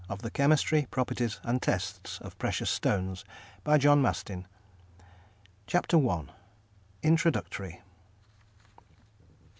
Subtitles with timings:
[0.17, 3.23] _THE CHEMISTRY, PROPERTIES AND TESTS OF PRECIOUS STONES
[5.67, 6.25] CHAPTER I.
[7.03, 7.81] INTRODUCTORY.